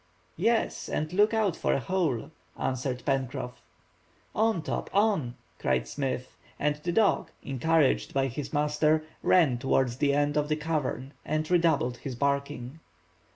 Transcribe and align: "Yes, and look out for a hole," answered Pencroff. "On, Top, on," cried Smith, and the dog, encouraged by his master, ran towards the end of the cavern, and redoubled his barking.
"Yes, 0.37 0.89
and 0.89 1.13
look 1.13 1.31
out 1.31 1.55
for 1.55 1.73
a 1.73 1.79
hole," 1.79 2.31
answered 2.57 3.03
Pencroff. 3.05 3.61
"On, 4.33 4.63
Top, 4.63 4.89
on," 4.95 5.35
cried 5.59 5.87
Smith, 5.87 6.35
and 6.59 6.77
the 6.77 6.91
dog, 6.91 7.29
encouraged 7.43 8.11
by 8.11 8.25
his 8.25 8.51
master, 8.51 9.03
ran 9.21 9.59
towards 9.59 9.97
the 9.97 10.15
end 10.15 10.37
of 10.37 10.49
the 10.49 10.55
cavern, 10.55 11.13
and 11.23 11.51
redoubled 11.51 11.97
his 11.97 12.15
barking. 12.15 12.79